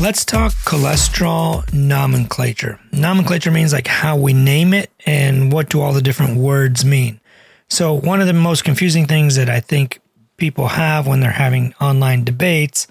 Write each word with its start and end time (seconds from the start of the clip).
Let's 0.00 0.24
talk 0.24 0.52
cholesterol 0.64 1.70
nomenclature. 1.74 2.80
Nomenclature 2.90 3.50
means 3.50 3.74
like 3.74 3.86
how 3.86 4.16
we 4.16 4.32
name 4.32 4.72
it 4.72 4.90
and 5.04 5.52
what 5.52 5.68
do 5.68 5.82
all 5.82 5.92
the 5.92 6.00
different 6.00 6.38
words 6.38 6.86
mean. 6.86 7.20
So, 7.68 7.92
one 7.92 8.22
of 8.22 8.26
the 8.26 8.32
most 8.32 8.64
confusing 8.64 9.06
things 9.06 9.36
that 9.36 9.50
I 9.50 9.60
think 9.60 10.00
people 10.38 10.68
have 10.68 11.06
when 11.06 11.20
they're 11.20 11.30
having 11.30 11.74
online 11.82 12.24
debates 12.24 12.86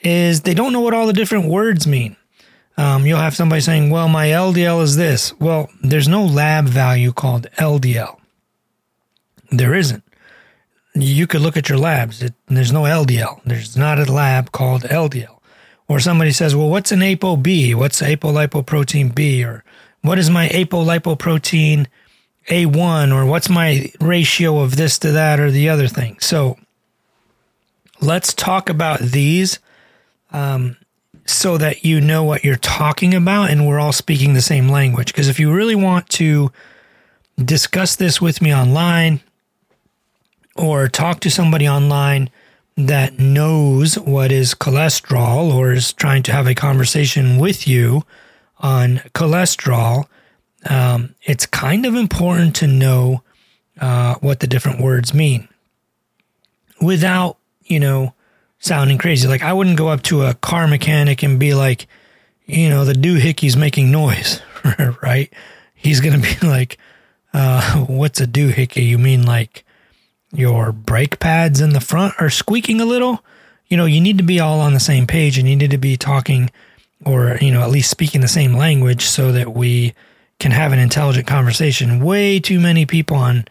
is 0.00 0.40
they 0.40 0.54
don't 0.54 0.72
know 0.72 0.80
what 0.80 0.94
all 0.94 1.06
the 1.06 1.12
different 1.12 1.44
words 1.44 1.86
mean. 1.86 2.16
Um, 2.78 3.04
you'll 3.04 3.18
have 3.18 3.36
somebody 3.36 3.60
saying, 3.60 3.90
well, 3.90 4.08
my 4.08 4.28
LDL 4.28 4.82
is 4.82 4.96
this. 4.96 5.38
Well, 5.38 5.68
there's 5.82 6.08
no 6.08 6.24
lab 6.24 6.64
value 6.64 7.12
called 7.12 7.48
LDL. 7.58 8.18
There 9.50 9.74
isn't. 9.74 10.02
You 10.94 11.26
could 11.26 11.42
look 11.42 11.58
at 11.58 11.68
your 11.68 11.78
labs. 11.78 12.22
It, 12.22 12.32
there's 12.46 12.72
no 12.72 12.84
LDL. 12.84 13.42
There's 13.44 13.76
not 13.76 13.98
a 13.98 14.10
lab 14.10 14.52
called 14.52 14.84
LDL. 14.84 15.35
Or 15.88 16.00
somebody 16.00 16.32
says, 16.32 16.56
well, 16.56 16.68
what's 16.68 16.90
an 16.92 17.00
ApoB? 17.00 17.74
What's 17.74 18.02
apolipoprotein 18.02 19.14
B? 19.14 19.44
Or 19.44 19.62
what 20.02 20.18
is 20.18 20.28
my 20.28 20.48
apolipoprotein 20.48 21.86
A1? 22.48 23.14
Or 23.14 23.24
what's 23.24 23.48
my 23.48 23.92
ratio 24.00 24.58
of 24.58 24.76
this 24.76 24.98
to 25.00 25.12
that 25.12 25.38
or 25.38 25.50
the 25.50 25.68
other 25.68 25.86
thing? 25.86 26.18
So 26.18 26.58
let's 28.00 28.34
talk 28.34 28.68
about 28.68 29.00
these 29.00 29.60
um, 30.32 30.76
so 31.24 31.56
that 31.58 31.84
you 31.84 32.00
know 32.00 32.24
what 32.24 32.44
you're 32.44 32.56
talking 32.56 33.14
about 33.14 33.50
and 33.50 33.66
we're 33.66 33.80
all 33.80 33.92
speaking 33.92 34.34
the 34.34 34.42
same 34.42 34.68
language. 34.68 35.08
Because 35.08 35.28
if 35.28 35.38
you 35.38 35.52
really 35.52 35.74
want 35.74 36.08
to 36.10 36.50
discuss 37.42 37.96
this 37.96 38.20
with 38.20 38.40
me 38.40 38.54
online 38.54 39.20
or 40.56 40.88
talk 40.88 41.20
to 41.20 41.30
somebody 41.30 41.68
online 41.68 42.30
that 42.76 43.18
knows 43.18 43.98
what 43.98 44.30
is 44.30 44.54
cholesterol 44.54 45.52
or 45.54 45.72
is 45.72 45.92
trying 45.92 46.22
to 46.24 46.32
have 46.32 46.46
a 46.46 46.54
conversation 46.54 47.38
with 47.38 47.66
you 47.66 48.02
on 48.58 48.98
cholesterol, 49.14 50.06
um, 50.68 51.14
it's 51.22 51.46
kind 51.46 51.86
of 51.86 51.94
important 51.94 52.54
to 52.56 52.66
know 52.66 53.22
uh, 53.80 54.16
what 54.16 54.40
the 54.40 54.46
different 54.46 54.80
words 54.80 55.14
mean 55.14 55.48
without, 56.80 57.38
you 57.64 57.80
know, 57.80 58.14
sounding 58.58 58.98
crazy. 58.98 59.28
Like 59.28 59.42
I 59.42 59.52
wouldn't 59.52 59.78
go 59.78 59.88
up 59.88 60.02
to 60.04 60.22
a 60.22 60.34
car 60.34 60.66
mechanic 60.66 61.22
and 61.22 61.38
be 61.38 61.54
like, 61.54 61.86
you 62.46 62.68
know, 62.68 62.84
the 62.84 62.92
doohickey's 62.92 63.56
making 63.56 63.90
noise, 63.90 64.40
right? 65.02 65.32
He's 65.74 66.00
gonna 66.00 66.18
be 66.18 66.36
like, 66.46 66.78
uh, 67.32 67.84
"What's 67.86 68.20
a 68.20 68.26
doohickey? 68.26 68.86
You 68.86 68.98
mean 68.98 69.24
like 69.24 69.64
your 70.36 70.72
brake 70.72 71.18
pads 71.18 71.60
in 71.60 71.70
the 71.70 71.80
front 71.80 72.14
are 72.18 72.30
squeaking 72.30 72.80
a 72.80 72.84
little?" 72.84 73.24
You 73.68 73.76
know, 73.76 73.86
you 73.86 74.00
need 74.00 74.18
to 74.18 74.24
be 74.24 74.38
all 74.38 74.60
on 74.60 74.74
the 74.74 74.80
same 74.80 75.06
page, 75.06 75.38
and 75.38 75.48
you 75.48 75.56
need 75.56 75.70
to 75.70 75.78
be 75.78 75.96
talking, 75.96 76.50
or 77.04 77.36
you 77.40 77.50
know, 77.50 77.62
at 77.62 77.70
least 77.70 77.90
speaking 77.90 78.20
the 78.20 78.28
same 78.28 78.54
language, 78.54 79.02
so 79.02 79.32
that 79.32 79.54
we 79.54 79.94
can 80.38 80.52
have 80.52 80.72
an 80.72 80.78
intelligent 80.78 81.26
conversation. 81.26 82.04
Way 82.04 82.38
too 82.38 82.60
many 82.60 82.86
people 82.86 83.16
on, 83.16 83.46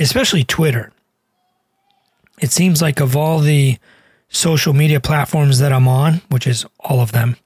especially 0.00 0.44
Twitter. 0.44 0.92
It 2.40 2.50
seems 2.50 2.82
like 2.82 2.98
of 3.00 3.16
all 3.16 3.38
the 3.38 3.78
social 4.28 4.72
media 4.72 4.98
platforms 4.98 5.58
that 5.58 5.72
I'm 5.72 5.86
on, 5.86 6.22
which 6.28 6.46
is 6.46 6.64
all 6.80 7.00
of 7.00 7.12
them, 7.12 7.36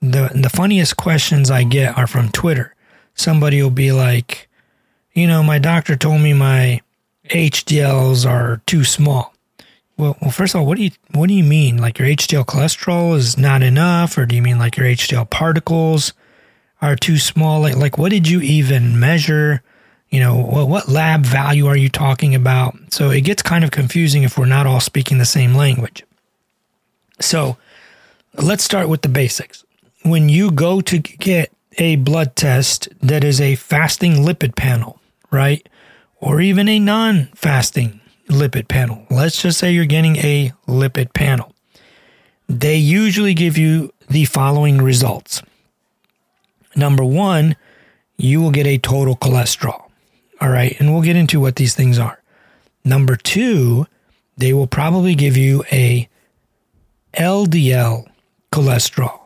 the 0.00 0.30
the 0.34 0.48
funniest 0.48 0.96
questions 0.96 1.50
I 1.50 1.64
get 1.64 1.98
are 1.98 2.06
from 2.06 2.30
Twitter. 2.30 2.74
Somebody 3.14 3.62
will 3.62 3.70
be 3.70 3.92
like, 3.92 4.48
you 5.12 5.26
know, 5.26 5.42
my 5.42 5.58
doctor 5.58 5.96
told 5.96 6.22
me 6.22 6.32
my 6.32 6.80
HDLs 7.28 8.28
are 8.28 8.60
too 8.66 8.84
small. 8.84 9.34
Well, 9.96 10.16
well, 10.20 10.30
first 10.30 10.54
of 10.54 10.60
all, 10.60 10.66
what 10.66 10.78
do 10.78 10.84
you 10.84 10.90
what 11.12 11.28
do 11.28 11.34
you 11.34 11.44
mean? 11.44 11.78
Like 11.78 11.98
your 11.98 12.08
HDL 12.08 12.44
cholesterol 12.46 13.16
is 13.16 13.38
not 13.38 13.62
enough, 13.62 14.16
or 14.18 14.26
do 14.26 14.34
you 14.34 14.42
mean 14.42 14.58
like 14.58 14.76
your 14.76 14.86
HDL 14.86 15.30
particles 15.30 16.12
are 16.80 16.96
too 16.96 17.18
small? 17.18 17.60
Like, 17.60 17.76
like 17.76 17.98
what 17.98 18.10
did 18.10 18.28
you 18.28 18.40
even 18.40 18.98
measure? 18.98 19.62
You 20.10 20.20
know, 20.20 20.36
what, 20.36 20.68
what 20.68 20.88
lab 20.88 21.24
value 21.24 21.66
are 21.66 21.76
you 21.76 21.88
talking 21.88 22.34
about? 22.34 22.76
So 22.90 23.10
it 23.10 23.22
gets 23.22 23.42
kind 23.42 23.64
of 23.64 23.70
confusing 23.70 24.24
if 24.24 24.36
we're 24.36 24.46
not 24.46 24.66
all 24.66 24.80
speaking 24.80 25.18
the 25.18 25.24
same 25.24 25.54
language. 25.54 26.04
So 27.20 27.56
let's 28.34 28.64
start 28.64 28.88
with 28.88 29.02
the 29.02 29.08
basics. 29.08 29.64
When 30.02 30.28
you 30.28 30.50
go 30.50 30.80
to 30.82 30.98
get 30.98 31.52
a 31.78 31.96
blood 31.96 32.36
test 32.36 32.88
that 33.00 33.24
is 33.24 33.40
a 33.40 33.54
fasting 33.54 34.14
lipid 34.14 34.56
panel, 34.56 35.00
right? 35.30 35.66
Or 36.22 36.40
even 36.40 36.68
a 36.68 36.78
non 36.78 37.26
fasting 37.34 38.00
lipid 38.28 38.68
panel. 38.68 39.04
Let's 39.10 39.42
just 39.42 39.58
say 39.58 39.72
you're 39.72 39.84
getting 39.84 40.16
a 40.16 40.52
lipid 40.68 41.12
panel. 41.12 41.52
They 42.48 42.76
usually 42.76 43.34
give 43.34 43.58
you 43.58 43.92
the 44.08 44.24
following 44.26 44.80
results. 44.80 45.42
Number 46.76 47.04
one, 47.04 47.56
you 48.16 48.40
will 48.40 48.52
get 48.52 48.68
a 48.68 48.78
total 48.78 49.16
cholesterol. 49.16 49.90
All 50.40 50.48
right. 50.48 50.78
And 50.78 50.92
we'll 50.92 51.02
get 51.02 51.16
into 51.16 51.40
what 51.40 51.56
these 51.56 51.74
things 51.74 51.98
are. 51.98 52.22
Number 52.84 53.16
two, 53.16 53.88
they 54.36 54.52
will 54.52 54.68
probably 54.68 55.16
give 55.16 55.36
you 55.36 55.64
a 55.72 56.08
LDL 57.14 58.06
cholesterol. 58.52 59.18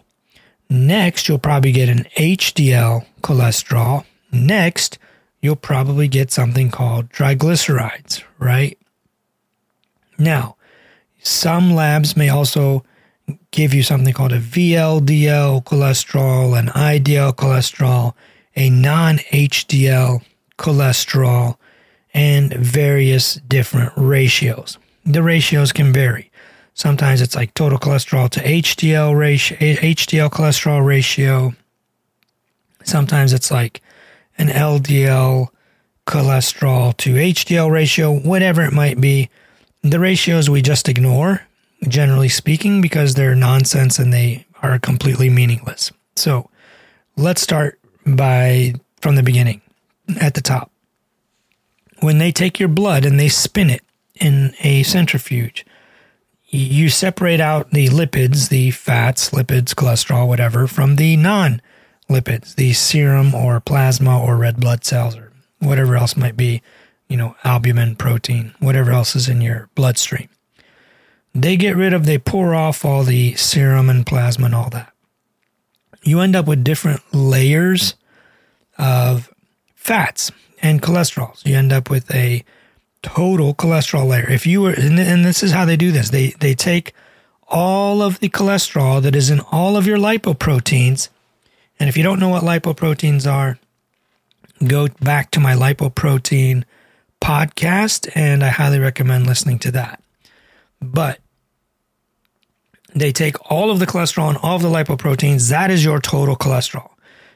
Next, 0.70 1.28
you'll 1.28 1.38
probably 1.38 1.72
get 1.72 1.90
an 1.90 2.06
HDL 2.16 3.04
cholesterol. 3.22 4.04
Next, 4.32 4.98
you'll 5.46 5.54
probably 5.54 6.08
get 6.08 6.32
something 6.32 6.72
called 6.72 7.08
triglycerides, 7.10 8.24
right? 8.40 8.76
Now, 10.18 10.56
some 11.22 11.72
labs 11.72 12.16
may 12.16 12.28
also 12.28 12.82
give 13.52 13.72
you 13.72 13.84
something 13.84 14.12
called 14.12 14.32
a 14.32 14.40
VLDL 14.40 15.62
cholesterol, 15.62 16.58
an 16.58 16.66
IDL 16.66 17.32
cholesterol, 17.36 18.14
a 18.56 18.70
non 18.70 19.18
HDL 19.18 20.20
cholesterol, 20.58 21.56
and 22.12 22.52
various 22.54 23.36
different 23.46 23.92
ratios. 23.96 24.78
The 25.04 25.22
ratios 25.22 25.70
can 25.70 25.92
vary. 25.92 26.32
Sometimes 26.74 27.22
it's 27.22 27.36
like 27.36 27.54
total 27.54 27.78
cholesterol 27.78 28.28
to 28.30 28.40
HDL 28.40 29.16
ratio, 29.16 29.56
HDL 29.58 30.30
cholesterol 30.30 30.84
ratio. 30.84 31.54
Sometimes 32.82 33.32
it's 33.32 33.52
like 33.52 33.80
an 34.38 34.48
LDL 34.48 35.48
cholesterol 36.06 36.96
to 36.98 37.14
HDL 37.14 37.70
ratio, 37.70 38.12
whatever 38.12 38.62
it 38.62 38.72
might 38.72 39.00
be. 39.00 39.28
The 39.82 40.00
ratios 40.00 40.48
we 40.48 40.62
just 40.62 40.88
ignore, 40.88 41.42
generally 41.86 42.28
speaking, 42.28 42.80
because 42.80 43.14
they're 43.14 43.34
nonsense 43.34 43.98
and 43.98 44.12
they 44.12 44.46
are 44.62 44.78
completely 44.78 45.30
meaningless. 45.30 45.92
So 46.16 46.50
let's 47.16 47.42
start 47.42 47.78
by 48.04 48.74
from 49.00 49.16
the 49.16 49.22
beginning 49.22 49.60
at 50.20 50.34
the 50.34 50.40
top. 50.40 50.70
When 52.00 52.18
they 52.18 52.32
take 52.32 52.58
your 52.58 52.68
blood 52.68 53.04
and 53.04 53.18
they 53.18 53.28
spin 53.28 53.70
it 53.70 53.82
in 54.14 54.54
a 54.60 54.82
centrifuge, 54.82 55.64
you 56.48 56.88
separate 56.88 57.40
out 57.40 57.70
the 57.70 57.88
lipids, 57.88 58.48
the 58.48 58.70
fats, 58.70 59.30
lipids, 59.30 59.74
cholesterol, 59.74 60.28
whatever, 60.28 60.66
from 60.66 60.96
the 60.96 61.16
non 61.16 61.60
lipids, 62.08 62.54
the 62.54 62.72
serum 62.72 63.34
or 63.34 63.60
plasma 63.60 64.20
or 64.20 64.36
red 64.36 64.60
blood 64.60 64.84
cells 64.84 65.16
or 65.16 65.32
whatever 65.58 65.96
else 65.96 66.16
might 66.16 66.36
be, 66.36 66.62
you 67.08 67.16
know, 67.16 67.36
albumin, 67.44 67.96
protein, 67.96 68.54
whatever 68.58 68.92
else 68.92 69.16
is 69.16 69.28
in 69.28 69.40
your 69.40 69.68
bloodstream. 69.74 70.28
They 71.34 71.56
get 71.56 71.76
rid 71.76 71.92
of, 71.92 72.06
they 72.06 72.18
pour 72.18 72.54
off 72.54 72.84
all 72.84 73.02
the 73.02 73.34
serum 73.34 73.90
and 73.90 74.06
plasma 74.06 74.46
and 74.46 74.54
all 74.54 74.70
that. 74.70 74.92
You 76.02 76.20
end 76.20 76.36
up 76.36 76.46
with 76.46 76.64
different 76.64 77.02
layers 77.12 77.94
of 78.78 79.32
fats 79.74 80.30
and 80.62 80.80
cholesterols. 80.80 81.44
You 81.44 81.56
end 81.56 81.72
up 81.72 81.90
with 81.90 82.14
a 82.14 82.44
total 83.02 83.54
cholesterol 83.54 84.08
layer. 84.08 84.28
If 84.30 84.46
you 84.46 84.62
were, 84.62 84.72
and, 84.72 84.98
and 84.98 85.24
this 85.24 85.42
is 85.42 85.52
how 85.52 85.64
they 85.64 85.76
do 85.76 85.92
this, 85.92 86.10
they, 86.10 86.28
they 86.40 86.54
take 86.54 86.92
all 87.48 88.02
of 88.02 88.18
the 88.20 88.28
cholesterol 88.28 89.02
that 89.02 89.14
is 89.14 89.30
in 89.30 89.40
all 89.52 89.76
of 89.76 89.86
your 89.86 89.98
lipoproteins. 89.98 91.08
And 91.78 91.88
if 91.88 91.96
you 91.96 92.02
don't 92.02 92.20
know 92.20 92.30
what 92.30 92.42
lipoproteins 92.42 93.30
are, 93.30 93.58
go 94.66 94.88
back 95.00 95.30
to 95.32 95.40
my 95.40 95.54
lipoprotein 95.54 96.64
podcast, 97.20 98.10
and 98.14 98.42
I 98.42 98.48
highly 98.48 98.78
recommend 98.78 99.26
listening 99.26 99.58
to 99.60 99.70
that. 99.72 100.02
But 100.80 101.18
they 102.94 103.12
take 103.12 103.50
all 103.50 103.70
of 103.70 103.78
the 103.78 103.86
cholesterol 103.86 104.28
and 104.28 104.38
all 104.38 104.56
of 104.56 104.62
the 104.62 104.68
lipoproteins. 104.68 105.50
That 105.50 105.70
is 105.70 105.84
your 105.84 106.00
total 106.00 106.36
cholesterol. 106.36 106.90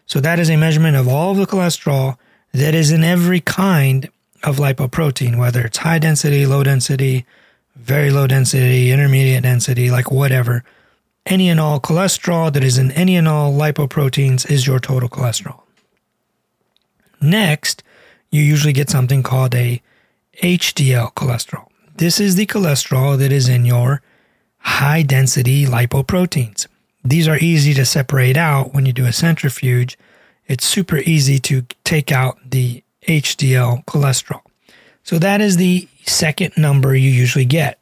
So 0.06 0.20
that 0.20 0.38
is 0.38 0.50
a 0.50 0.56
measurement 0.56 0.96
of 0.96 1.06
all 1.06 1.32
of 1.32 1.36
the 1.36 1.46
cholesterol 1.46 2.16
that 2.52 2.74
is 2.74 2.90
in 2.90 3.04
every 3.04 3.40
kind 3.40 4.08
of 4.42 4.56
lipoprotein, 4.56 5.38
whether 5.38 5.60
it's 5.60 5.78
high 5.78 5.98
density, 5.98 6.46
low 6.46 6.64
density, 6.64 7.26
very 7.76 8.10
low 8.10 8.26
density, 8.26 8.90
intermediate 8.90 9.42
density, 9.42 9.90
like 9.90 10.10
whatever. 10.10 10.64
Any 11.26 11.48
and 11.48 11.60
all 11.60 11.80
cholesterol 11.80 12.52
that 12.52 12.64
is 12.64 12.78
in 12.78 12.90
any 12.92 13.16
and 13.16 13.28
all 13.28 13.52
lipoproteins 13.52 14.50
is 14.50 14.66
your 14.66 14.80
total 14.80 15.08
cholesterol. 15.08 15.62
Next, 17.20 17.82
you 18.30 18.42
usually 18.42 18.72
get 18.72 18.88
something 18.88 19.22
called 19.22 19.54
a 19.54 19.82
HDL 20.42 21.12
cholesterol. 21.14 21.66
This 21.96 22.18
is 22.18 22.36
the 22.36 22.46
cholesterol 22.46 23.18
that 23.18 23.32
is 23.32 23.48
in 23.48 23.64
your 23.64 24.00
high 24.58 25.02
density 25.02 25.66
lipoproteins. 25.66 26.66
these 27.02 27.26
are 27.26 27.38
easy 27.38 27.72
to 27.74 27.84
separate 27.84 28.36
out 28.36 28.74
when 28.74 28.84
you 28.84 28.92
do 28.92 29.06
a 29.06 29.12
centrifuge. 29.12 29.98
It's 30.46 30.66
super 30.66 30.98
easy 30.98 31.38
to 31.40 31.62
take 31.82 32.12
out 32.12 32.38
the 32.50 32.82
HDL 33.08 33.84
cholesterol. 33.86 34.42
So 35.02 35.18
that 35.18 35.40
is 35.40 35.56
the 35.56 35.88
second 36.04 36.52
number 36.56 36.94
you 36.94 37.10
usually 37.10 37.46
get 37.46 37.79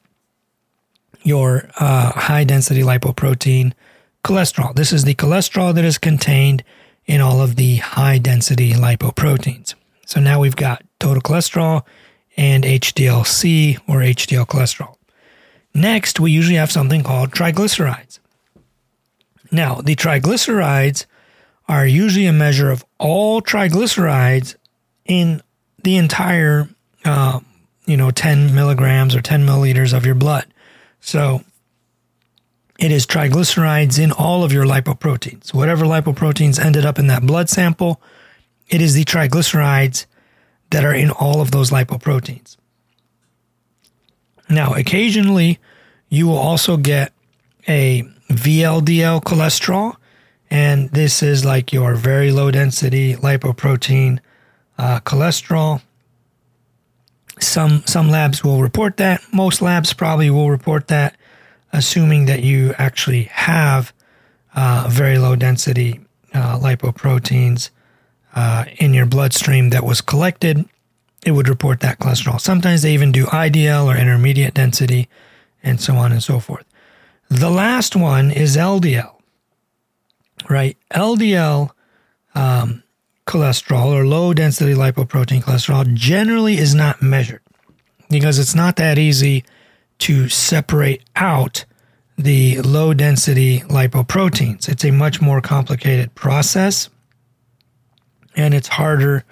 your 1.22 1.68
uh, 1.78 2.12
high 2.12 2.44
density 2.44 2.82
lipoprotein 2.82 3.72
cholesterol. 4.24 4.74
This 4.74 4.92
is 4.92 5.04
the 5.04 5.14
cholesterol 5.14 5.74
that 5.74 5.84
is 5.84 5.98
contained 5.98 6.64
in 7.06 7.20
all 7.20 7.40
of 7.40 7.56
the 7.56 7.76
high 7.76 8.18
density 8.18 8.72
lipoproteins. 8.72 9.74
So 10.06 10.20
now 10.20 10.40
we've 10.40 10.56
got 10.56 10.84
total 11.00 11.22
cholesterol 11.22 11.84
and 12.36 12.64
HDL-C 12.64 13.78
or 13.88 13.96
HDL 13.96 14.46
cholesterol. 14.46 14.96
Next, 15.74 16.20
we 16.20 16.30
usually 16.30 16.56
have 16.56 16.72
something 16.72 17.02
called 17.02 17.30
triglycerides. 17.30 18.18
Now, 19.50 19.76
the 19.76 19.96
triglycerides 19.96 21.06
are 21.68 21.86
usually 21.86 22.26
a 22.26 22.32
measure 22.32 22.70
of 22.70 22.84
all 22.98 23.40
triglycerides 23.42 24.56
in 25.04 25.42
the 25.82 25.96
entire, 25.96 26.68
uh, 27.04 27.40
you 27.86 27.96
know, 27.96 28.10
10 28.10 28.54
milligrams 28.54 29.14
or 29.14 29.20
10 29.20 29.46
milliliters 29.46 29.96
of 29.96 30.06
your 30.06 30.14
blood. 30.14 30.46
So 31.00 31.42
it 32.78 32.92
is 32.92 33.06
triglycerides 33.06 33.98
in 33.98 34.12
all 34.12 34.44
of 34.44 34.52
your 34.52 34.64
lipoproteins. 34.64 35.52
Whatever 35.52 35.84
lipoproteins 35.84 36.64
ended 36.64 36.86
up 36.86 36.98
in 36.98 37.08
that 37.08 37.26
blood 37.26 37.48
sample, 37.48 38.00
it 38.68 38.80
is 38.80 38.94
the 38.94 39.04
triglycerides 39.04 40.06
that 40.70 40.84
are 40.84 40.94
in 40.94 41.10
all 41.10 41.40
of 41.40 41.50
those 41.50 41.70
lipoproteins. 41.70 42.56
Now, 44.48 44.74
occasionally, 44.74 45.58
you 46.08 46.26
will 46.26 46.38
also 46.38 46.76
get 46.76 47.12
a 47.66 48.02
VLDL 48.30 49.22
cholesterol, 49.22 49.96
and 50.50 50.90
this 50.90 51.22
is 51.22 51.44
like 51.44 51.72
your 51.72 51.94
very 51.94 52.30
low 52.30 52.50
density 52.50 53.14
lipoprotein 53.14 54.20
uh, 54.78 55.00
cholesterol. 55.00 55.82
Some 57.40 57.82
some 57.86 58.08
labs 58.10 58.42
will 58.42 58.60
report 58.62 58.96
that. 58.96 59.22
Most 59.32 59.62
labs 59.62 59.92
probably 59.92 60.30
will 60.30 60.50
report 60.50 60.88
that, 60.88 61.16
assuming 61.72 62.26
that 62.26 62.42
you 62.42 62.74
actually 62.78 63.24
have 63.24 63.92
uh, 64.54 64.86
very 64.90 65.18
low 65.18 65.36
density 65.36 66.00
uh, 66.34 66.58
lipoproteins 66.58 67.70
uh, 68.34 68.64
in 68.78 68.94
your 68.94 69.06
bloodstream 69.06 69.70
that 69.70 69.84
was 69.84 70.00
collected. 70.00 70.68
It 71.26 71.32
would 71.32 71.48
report 71.48 71.80
that 71.80 71.98
cholesterol. 71.98 72.40
Sometimes 72.40 72.82
they 72.82 72.94
even 72.94 73.12
do 73.12 73.26
IDL 73.26 73.86
or 73.86 73.96
intermediate 73.96 74.54
density, 74.54 75.08
and 75.62 75.80
so 75.80 75.96
on 75.96 76.12
and 76.12 76.22
so 76.22 76.38
forth. 76.40 76.64
The 77.28 77.50
last 77.50 77.94
one 77.96 78.30
is 78.30 78.56
LDL, 78.56 79.14
right? 80.48 80.76
LDL 80.92 81.70
um, 82.34 82.82
cholesterol 83.28 83.86
or 83.86 84.06
low 84.06 84.32
density 84.32 84.74
lipoprotein 84.74 85.42
cholesterol 85.42 85.92
generally 85.94 86.56
is 86.56 86.74
not 86.74 87.02
measured 87.02 87.42
because 88.10 88.38
it's 88.38 88.54
not 88.54 88.76
that 88.76 88.98
easy 88.98 89.44
to 89.98 90.28
separate 90.28 91.02
out 91.14 91.64
the 92.16 92.60
low 92.62 92.94
density 92.94 93.60
lipoproteins. 93.60 94.68
It's 94.68 94.84
a 94.84 94.90
much 94.90 95.20
more 95.20 95.40
complicated 95.40 96.14
process 96.14 96.88
and 98.34 98.54
it's 98.54 98.68
harder 98.68 99.24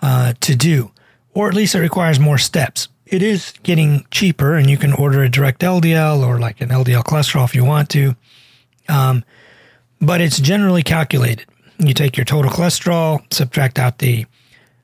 uh, 0.00 0.32
to 0.40 0.56
do, 0.56 0.90
or 1.34 1.48
at 1.48 1.54
least 1.54 1.74
it 1.74 1.80
requires 1.80 2.18
more 2.18 2.38
steps. 2.38 2.88
It 3.06 3.22
is 3.22 3.52
getting 3.62 4.06
cheaper, 4.10 4.54
and 4.54 4.70
you 4.70 4.78
can 4.78 4.92
order 4.92 5.22
a 5.22 5.28
direct 5.28 5.60
LDL 5.60 6.26
or 6.26 6.38
like 6.38 6.60
an 6.60 6.70
LDL 6.70 7.04
cholesterol 7.04 7.44
if 7.44 7.54
you 7.54 7.64
want 7.64 7.90
to. 7.90 8.16
Um, 8.88 9.24
but 10.00 10.20
it's 10.20 10.38
generally 10.38 10.82
calculated. 10.82 11.46
You 11.86 11.94
take 11.94 12.16
your 12.16 12.24
total 12.24 12.50
cholesterol, 12.50 13.20
subtract 13.32 13.78
out 13.78 13.98
the 13.98 14.26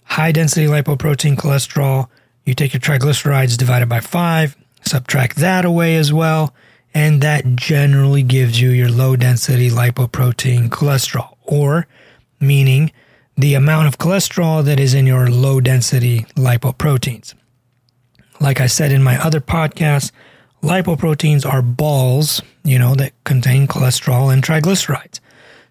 high 0.04 0.32
density 0.32 0.66
lipoprotein 0.66 1.36
cholesterol. 1.36 2.08
You 2.44 2.54
take 2.54 2.72
your 2.72 2.80
triglycerides 2.80 3.56
divided 3.56 3.88
by 3.88 4.00
five, 4.00 4.56
subtract 4.82 5.36
that 5.36 5.64
away 5.64 5.96
as 5.96 6.12
well. 6.12 6.54
And 6.92 7.20
that 7.22 7.54
generally 7.54 8.22
gives 8.22 8.60
you 8.60 8.70
your 8.70 8.90
low 8.90 9.14
density 9.14 9.70
lipoprotein 9.70 10.68
cholesterol, 10.68 11.36
or 11.44 11.86
meaning 12.40 12.90
the 13.36 13.54
amount 13.54 13.86
of 13.86 13.98
cholesterol 13.98 14.64
that 14.64 14.80
is 14.80 14.92
in 14.92 15.06
your 15.06 15.28
low 15.28 15.60
density 15.60 16.26
lipoproteins. 16.34 17.34
Like 18.40 18.60
I 18.60 18.66
said 18.66 18.90
in 18.90 19.02
my 19.02 19.22
other 19.22 19.40
podcast, 19.40 20.10
lipoproteins 20.62 21.46
are 21.46 21.62
balls, 21.62 22.42
you 22.64 22.78
know, 22.78 22.94
that 22.96 23.12
contain 23.24 23.66
cholesterol 23.68 24.32
and 24.32 24.42
triglycerides. 24.42 25.20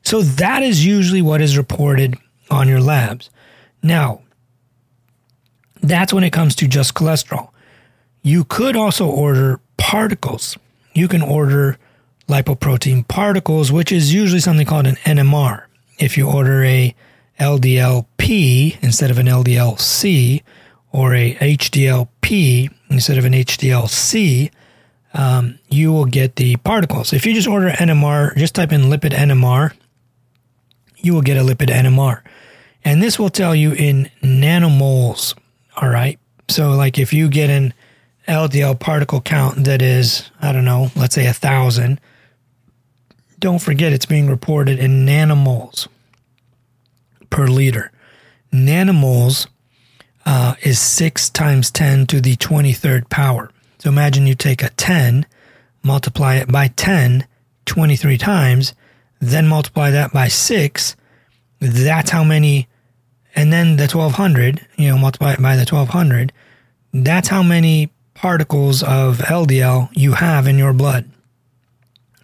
So 0.03 0.21
that 0.21 0.63
is 0.63 0.85
usually 0.85 1.21
what 1.21 1.41
is 1.41 1.57
reported 1.57 2.15
on 2.49 2.67
your 2.67 2.81
labs. 2.81 3.29
Now, 3.83 4.21
that's 5.81 6.13
when 6.13 6.23
it 6.23 6.33
comes 6.33 6.55
to 6.55 6.67
just 6.67 6.93
cholesterol. 6.93 7.49
You 8.21 8.43
could 8.43 8.75
also 8.75 9.07
order 9.07 9.59
particles. 9.77 10.57
You 10.93 11.07
can 11.07 11.21
order 11.21 11.77
lipoprotein 12.27 13.07
particles, 13.07 13.71
which 13.71 13.91
is 13.91 14.13
usually 14.13 14.41
something 14.41 14.65
called 14.65 14.87
an 14.87 14.95
NMR. 14.97 15.63
If 15.97 16.17
you 16.17 16.29
order 16.29 16.63
a 16.63 16.95
LDLP 17.39 18.77
instead 18.81 19.11
of 19.11 19.17
an 19.17 19.27
LDLC 19.27 20.43
or 20.91 21.15
a 21.15 21.35
HDLP 21.35 22.69
instead 22.89 23.17
of 23.17 23.25
an 23.25 23.33
HDLC, 23.33 24.51
um, 25.13 25.59
you 25.69 25.91
will 25.91 26.05
get 26.05 26.35
the 26.35 26.57
particles. 26.57 27.13
If 27.13 27.25
you 27.25 27.33
just 27.33 27.47
order 27.47 27.69
NMR, 27.69 28.35
just 28.37 28.55
type 28.55 28.71
in 28.71 28.81
lipid 28.83 29.11
NMR, 29.11 29.73
you 30.99 31.13
will 31.13 31.21
get 31.21 31.37
a 31.37 31.41
lipid 31.41 31.67
NMR. 31.67 32.21
And 32.83 33.01
this 33.03 33.19
will 33.19 33.29
tell 33.29 33.55
you 33.55 33.73
in 33.73 34.09
nanomoles. 34.21 35.37
All 35.75 35.89
right. 35.89 36.19
So, 36.47 36.71
like 36.71 36.97
if 36.97 37.13
you 37.13 37.29
get 37.29 37.49
an 37.49 37.73
LDL 38.27 38.79
particle 38.79 39.21
count 39.21 39.65
that 39.65 39.81
is, 39.81 40.29
I 40.41 40.51
don't 40.51 40.65
know, 40.65 40.91
let's 40.95 41.15
say 41.15 41.27
a 41.27 41.33
thousand, 41.33 41.99
don't 43.39 43.61
forget 43.61 43.93
it's 43.93 44.05
being 44.05 44.29
reported 44.29 44.79
in 44.79 45.05
nanomoles 45.05 45.87
per 47.29 47.47
liter. 47.47 47.91
Nanomoles 48.51 49.47
uh, 50.25 50.55
is 50.61 50.79
6 50.79 51.29
times 51.29 51.71
10 51.71 52.07
to 52.07 52.21
the 52.21 52.35
23rd 52.35 53.09
power. 53.09 53.51
So 53.79 53.89
imagine 53.89 54.27
you 54.27 54.35
take 54.35 54.61
a 54.61 54.69
10, 54.69 55.25
multiply 55.83 56.35
it 56.35 56.51
by 56.51 56.69
10 56.69 57.25
23 57.65 58.17
times, 58.17 58.73
then 59.19 59.47
multiply 59.47 59.91
that 59.91 60.11
by 60.13 60.27
6. 60.27 60.95
That's 61.59 62.09
how 62.09 62.23
many, 62.23 62.67
and 63.35 63.51
then 63.51 63.75
the 63.75 63.83
1200, 63.83 64.65
you 64.77 64.89
know, 64.89 64.97
multiply 64.97 65.33
it 65.33 65.41
by 65.41 65.55
the 65.55 65.65
1200. 65.65 66.31
That's 66.93 67.27
how 67.27 67.43
many 67.43 67.91
particles 68.13 68.81
of 68.83 69.19
LDL 69.19 69.89
you 69.93 70.13
have 70.13 70.47
in 70.47 70.57
your 70.57 70.73
blood 70.73 71.09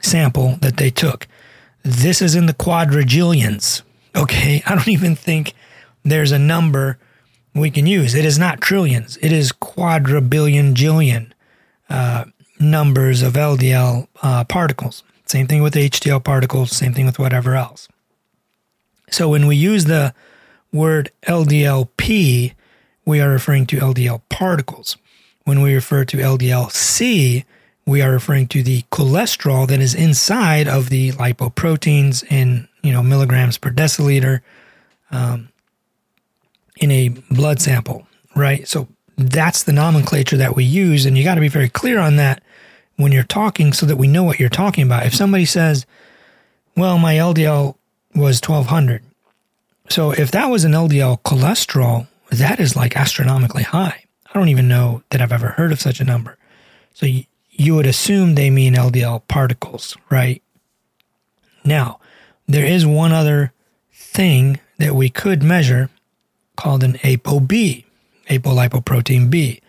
sample 0.01 0.57
that 0.61 0.77
they 0.77 0.89
took. 0.89 1.27
This 1.83 2.21
is 2.21 2.35
in 2.35 2.45
the 2.45 2.53
quadrillions. 2.53 3.83
Okay, 4.15 4.63
I 4.67 4.75
don't 4.75 4.87
even 4.87 5.15
think 5.15 5.53
there's 6.03 6.31
a 6.31 6.39
number 6.39 6.97
we 7.53 7.71
can 7.71 7.87
use. 7.87 8.15
It 8.15 8.25
is 8.25 8.37
not 8.37 8.61
trillions, 8.61 9.17
it 9.21 9.31
is 9.31 9.51
quadrillion 9.51 10.73
jillion 10.75 11.31
uh, 11.89 12.25
numbers 12.59 13.21
of 13.21 13.33
LDL 13.33 14.07
uh, 14.21 14.43
particles. 14.45 15.03
Same 15.25 15.47
thing 15.47 15.63
with 15.63 15.73
HDL 15.73 16.23
particles, 16.23 16.71
same 16.71 16.93
thing 16.93 17.05
with 17.05 17.19
whatever 17.19 17.55
else. 17.55 17.87
So 19.09 19.29
when 19.29 19.47
we 19.47 19.55
use 19.55 19.85
the 19.85 20.13
word 20.71 21.11
LDLP, 21.27 22.53
we 23.05 23.21
are 23.21 23.29
referring 23.29 23.65
to 23.67 23.77
LDL 23.77 24.21
particles. 24.29 24.97
When 25.43 25.61
we 25.61 25.73
refer 25.73 26.05
to 26.05 26.17
LDLC, 26.17 27.45
we 27.85 28.01
are 28.01 28.11
referring 28.11 28.47
to 28.47 28.63
the 28.63 28.81
cholesterol 28.91 29.67
that 29.67 29.79
is 29.79 29.93
inside 29.93 30.67
of 30.67 30.89
the 30.89 31.11
lipoproteins 31.13 32.23
in 32.31 32.67
you 32.81 32.91
know 32.91 33.03
milligrams 33.03 33.57
per 33.57 33.69
deciliter 33.69 34.41
um, 35.11 35.49
in 36.77 36.91
a 36.91 37.09
blood 37.29 37.61
sample, 37.61 38.07
right? 38.35 38.67
So 38.67 38.87
that's 39.17 39.63
the 39.63 39.71
nomenclature 39.71 40.37
that 40.37 40.55
we 40.55 40.63
use, 40.63 41.05
and 41.05 41.17
you 41.17 41.23
got 41.23 41.35
to 41.35 41.41
be 41.41 41.47
very 41.47 41.69
clear 41.69 41.99
on 41.99 42.15
that 42.17 42.41
when 42.97 43.11
you're 43.11 43.23
talking, 43.23 43.73
so 43.73 43.85
that 43.85 43.97
we 43.97 44.07
know 44.07 44.23
what 44.23 44.39
you're 44.39 44.49
talking 44.49 44.83
about. 44.83 45.05
If 45.05 45.13
somebody 45.13 45.45
says, 45.45 45.85
"Well, 46.75 46.97
my 46.97 47.15
LDL 47.15 47.75
was 48.13 48.39
1200," 48.39 49.03
so 49.89 50.11
if 50.11 50.31
that 50.31 50.49
was 50.49 50.63
an 50.63 50.73
LDL 50.73 51.21
cholesterol, 51.21 52.07
that 52.29 52.59
is 52.59 52.75
like 52.75 52.95
astronomically 52.95 53.63
high. 53.63 54.03
I 54.27 54.39
don't 54.39 54.49
even 54.49 54.67
know 54.67 55.03
that 55.09 55.21
I've 55.21 55.31
ever 55.31 55.49
heard 55.49 55.71
of 55.71 55.81
such 55.81 55.99
a 55.99 56.05
number. 56.05 56.37
So 56.93 57.05
you, 57.05 57.23
you 57.51 57.75
would 57.75 57.85
assume 57.85 58.35
they 58.35 58.49
mean 58.49 58.73
LDL 58.73 59.27
particles, 59.27 59.95
right? 60.09 60.41
Now, 61.63 61.99
there 62.47 62.65
is 62.65 62.85
one 62.85 63.11
other 63.11 63.53
thing 63.93 64.59
that 64.77 64.95
we 64.95 65.09
could 65.09 65.41
measure 65.41 65.89
called 66.55 66.83
an 66.83 66.93
ApoB, 66.95 67.85
apolipoprotein 68.29 69.29
B. 69.29 69.61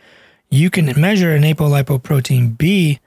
You 0.50 0.70
can 0.70 0.98
measure 1.00 1.34
an 1.34 1.42
apolipoprotein 1.42 2.56
B 2.56 3.00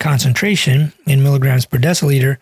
concentration 0.00 0.92
in 1.06 1.22
milligrams 1.22 1.66
per 1.66 1.78
deciliter 1.78 2.38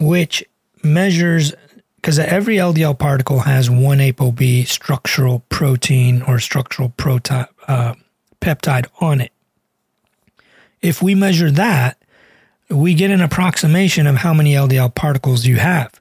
which 0.00 0.42
measures 0.82 1.52
because 1.96 2.18
every 2.18 2.56
LDL 2.56 2.98
particle 2.98 3.40
has 3.40 3.68
one 3.68 3.98
ApoB 3.98 4.66
structural 4.66 5.40
protein 5.50 6.22
or 6.22 6.40
structural 6.40 6.90
uh, 6.98 7.94
peptide 8.40 8.86
on 9.02 9.20
it. 9.20 9.32
If 10.80 11.02
we 11.02 11.14
measure 11.14 11.50
that, 11.50 11.98
we 12.70 12.94
get 12.94 13.10
an 13.10 13.20
approximation 13.20 14.06
of 14.06 14.16
how 14.16 14.32
many 14.32 14.54
LDL 14.54 14.94
particles 14.94 15.44
you 15.44 15.56
have. 15.56 16.00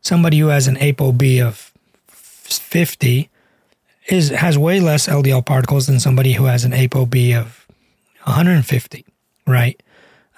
Somebody 0.00 0.38
who 0.38 0.48
has 0.48 0.66
an 0.66 0.74
ApoB 0.76 1.40
of 1.40 1.72
50 2.08 3.30
is 4.08 4.30
has 4.30 4.58
way 4.58 4.80
less 4.80 5.06
LDL 5.06 5.44
particles 5.46 5.86
than 5.86 6.00
somebody 6.00 6.32
who 6.32 6.46
has 6.46 6.64
an 6.64 6.72
ApoB 6.72 7.38
of 7.38 7.66
150, 8.24 9.04
right? 9.46 9.80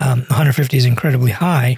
Um, 0.00 0.20
150 0.20 0.76
is 0.76 0.84
incredibly 0.84 1.30
high. 1.30 1.76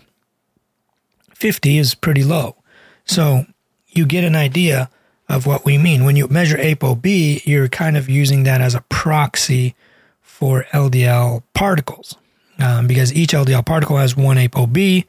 50 1.34 1.78
is 1.78 1.94
pretty 1.94 2.22
low. 2.22 2.56
So 3.04 3.46
you 3.88 4.06
get 4.06 4.24
an 4.24 4.36
idea 4.36 4.88
of 5.28 5.46
what 5.46 5.64
we 5.64 5.78
mean. 5.78 6.04
When 6.04 6.16
you 6.16 6.28
measure 6.28 6.56
ApoB, 6.56 7.44
you're 7.44 7.68
kind 7.68 7.96
of 7.96 8.08
using 8.08 8.44
that 8.44 8.60
as 8.60 8.74
a 8.74 8.82
proxy 8.82 9.74
for 10.20 10.66
LDL 10.72 11.42
particles 11.54 12.16
um, 12.58 12.86
because 12.86 13.12
each 13.12 13.32
LDL 13.32 13.64
particle 13.64 13.96
has 13.96 14.16
one 14.16 14.36
ApoB, 14.36 15.04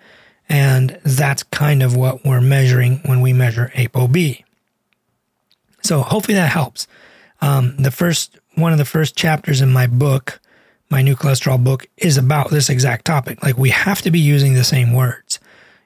and 0.49 0.99
that's 1.03 1.43
kind 1.43 1.83
of 1.83 1.95
what 1.95 2.25
we're 2.25 2.41
measuring 2.41 2.99
when 3.05 3.21
we 3.21 3.33
measure 3.33 3.71
ApoB. 3.75 4.43
So 5.81 6.01
hopefully 6.01 6.35
that 6.35 6.51
helps. 6.51 6.87
Um, 7.41 7.75
the 7.77 7.91
first 7.91 8.39
one 8.55 8.71
of 8.71 8.77
the 8.77 8.85
first 8.85 9.15
chapters 9.15 9.61
in 9.61 9.71
my 9.71 9.87
book, 9.87 10.39
my 10.93 11.01
new 11.01 11.15
cholesterol 11.15 11.61
book, 11.61 11.87
is 11.97 12.19
about 12.19 12.51
this 12.51 12.69
exact 12.69 13.03
topic. 13.03 13.41
Like 13.41 13.57
we 13.57 13.71
have 13.71 14.03
to 14.03 14.11
be 14.11 14.19
using 14.19 14.53
the 14.53 14.63
same 14.63 14.93
words. 14.93 15.39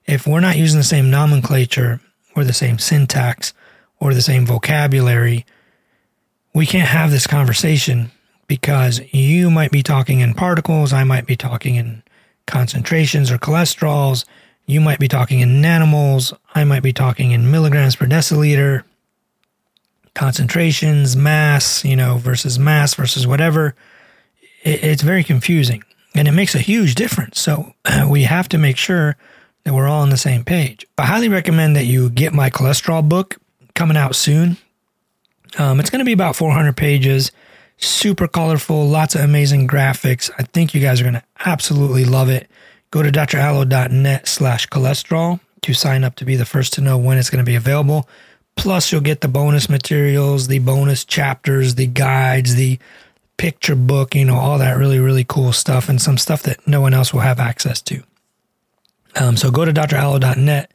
If 0.05 0.27
we're 0.27 0.41
not 0.41 0.57
using 0.57 0.77
the 0.77 0.83
same 0.83 1.09
nomenclature 1.09 2.01
or 2.35 2.43
the 2.43 2.51
same 2.51 2.77
syntax 2.77 3.53
or 4.01 4.13
the 4.13 4.21
same 4.21 4.45
vocabulary, 4.45 5.45
we 6.53 6.65
can't 6.65 6.89
have 6.89 7.09
this 7.09 7.25
conversation 7.25 8.11
because 8.47 8.99
you 9.13 9.49
might 9.49 9.71
be 9.71 9.81
talking 9.81 10.19
in 10.19 10.33
particles, 10.33 10.91
I 10.91 11.05
might 11.05 11.25
be 11.25 11.37
talking 11.37 11.75
in 11.75 12.03
concentrations 12.45 13.31
or 13.31 13.37
cholesterols, 13.37 14.25
you 14.65 14.81
might 14.81 14.99
be 14.99 15.07
talking 15.07 15.39
in 15.39 15.61
nanomoles, 15.61 16.37
I 16.53 16.65
might 16.65 16.83
be 16.83 16.91
talking 16.91 17.31
in 17.31 17.49
milligrams 17.49 17.95
per 17.95 18.07
deciliter, 18.07 18.83
concentrations, 20.15 21.15
mass, 21.15 21.85
you 21.85 21.95
know, 21.95 22.17
versus 22.17 22.59
mass 22.59 22.93
versus 22.93 23.25
whatever. 23.25 23.73
It's 24.67 25.01
very 25.01 25.24
confusing 25.24 25.83
and 26.13 26.27
it 26.27 26.33
makes 26.33 26.53
a 26.55 26.59
huge 26.59 26.95
difference. 26.95 27.39
So 27.39 27.74
we 28.09 28.24
have 28.24 28.50
to 28.50 28.57
make 28.57 28.77
sure 28.77 29.15
that 29.63 29.74
we're 29.74 29.88
all 29.88 30.01
on 30.01 30.09
the 30.09 30.17
same 30.17 30.43
page. 30.43 30.86
I 30.97 31.05
highly 31.05 31.29
recommend 31.29 31.75
that 31.75 31.86
you 31.86 32.09
get 32.09 32.33
my 32.33 32.50
cholesterol 32.50 33.07
book 33.07 33.38
coming 33.75 33.97
out 33.97 34.15
soon. 34.15 34.57
Um, 35.57 35.79
it's 35.79 35.89
going 35.89 36.00
to 36.00 36.05
be 36.05 36.13
about 36.13 36.36
400 36.36 36.75
pages, 36.75 37.31
super 37.77 38.27
colorful, 38.27 38.86
lots 38.86 39.15
of 39.15 39.21
amazing 39.21 39.67
graphics. 39.67 40.29
I 40.38 40.43
think 40.43 40.74
you 40.74 40.81
guys 40.81 41.00
are 41.00 41.05
going 41.05 41.13
to 41.13 41.24
absolutely 41.45 42.03
love 42.03 42.29
it. 42.29 42.50
Go 42.91 43.03
to 43.03 43.12
dralo.net 43.12 44.27
slash 44.27 44.67
cholesterol 44.67 45.39
to 45.62 45.74
sign 45.74 46.03
up 46.03 46.15
to 46.15 46.25
be 46.25 46.36
the 46.36 46.45
first 46.45 46.74
to 46.74 46.81
know 46.81 46.97
when 46.97 47.17
it's 47.17 47.29
going 47.29 47.43
to 47.43 47.50
be 47.50 47.55
available. 47.55 48.07
Plus, 48.55 48.91
you'll 48.91 49.01
get 49.01 49.21
the 49.21 49.27
bonus 49.27 49.69
materials, 49.69 50.47
the 50.47 50.59
bonus 50.59 51.05
chapters, 51.05 51.75
the 51.75 51.88
guides, 51.88 52.55
the 52.55 52.79
picture 53.38 53.75
book, 53.75 54.15
you 54.15 54.25
know, 54.25 54.36
all 54.36 54.58
that 54.58 54.77
really, 54.77 55.00
really 55.00 55.24
cool 55.24 55.53
stuff 55.53 55.89
and 55.89 56.01
some 56.01 56.17
stuff 56.17 56.44
that 56.44 56.65
no 56.67 56.82
one 56.82 56.94
else 56.94 57.13
will 57.13 57.22
have 57.22 57.39
access 57.39 57.82
to. 57.84 58.03
Um, 59.15 59.38
so 59.38 59.51
go 59.51 59.65
to 59.65 59.72
dralo.net 59.72 60.72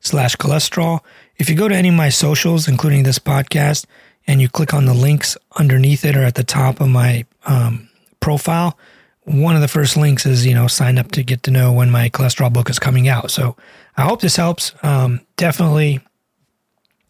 slash 0.00 0.36
cholesterol. 0.36 1.00
If 1.36 1.50
you 1.50 1.56
go 1.56 1.68
to 1.68 1.74
any 1.74 1.88
of 1.88 1.94
my 1.94 2.08
socials, 2.08 2.68
including 2.68 3.02
this 3.02 3.18
podcast, 3.18 3.86
and 4.26 4.40
you 4.40 4.48
click 4.48 4.72
on 4.72 4.86
the 4.86 4.94
links 4.94 5.36
underneath 5.56 6.04
it 6.04 6.16
or 6.16 6.22
at 6.22 6.34
the 6.34 6.44
top 6.44 6.80
of 6.80 6.88
my 6.88 7.26
um, 7.44 7.88
profile, 8.20 8.78
one 9.24 9.54
of 9.54 9.60
the 9.60 9.68
first 9.68 9.96
links 9.96 10.26
is, 10.26 10.46
you 10.46 10.54
know, 10.54 10.66
sign 10.66 10.98
up 10.98 11.10
to 11.12 11.22
get 11.22 11.42
to 11.44 11.50
know 11.50 11.72
when 11.72 11.90
my 11.90 12.08
cholesterol 12.08 12.52
book 12.52 12.70
is 12.70 12.78
coming 12.78 13.08
out. 13.08 13.30
So 13.30 13.56
I 13.96 14.02
hope 14.02 14.20
this 14.20 14.36
helps. 14.36 14.74
Um, 14.82 15.20
definitely 15.36 16.00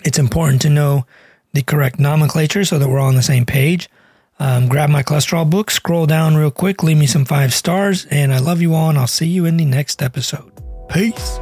it's 0.05 0.19
important 0.19 0.63
to 0.63 0.71
know 0.71 1.07
the 1.53 1.63
correct 1.63 1.99
nomenclature 1.99 2.65
so 2.65 2.79
that 2.79 2.89
we're 2.89 2.99
all 2.99 3.09
on 3.09 3.15
the 3.15 3.23
same 3.23 3.47
page. 3.47 3.89
Um, 4.38 4.69
grab 4.69 4.91
my 4.91 5.03
cholesterol 5.03 5.49
book, 5.49 5.71
scroll 5.71 6.07
down 6.07 6.37
real 6.37 6.50
quick, 6.50 6.83
leave 6.83 6.97
me 6.97 7.07
some 7.07 7.25
five 7.25 7.55
stars, 7.55 8.07
and 8.11 8.33
I 8.33 8.38
love 8.38 8.61
you 8.61 8.75
all, 8.75 8.91
and 8.91 8.99
I'll 8.99 9.07
see 9.07 9.26
you 9.26 9.45
in 9.45 9.57
the 9.57 9.64
next 9.64 10.03
episode. 10.03 10.53
Peace. 10.88 11.38